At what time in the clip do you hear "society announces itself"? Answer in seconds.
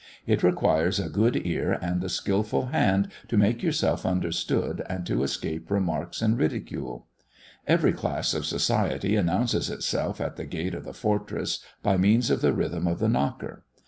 8.47-10.19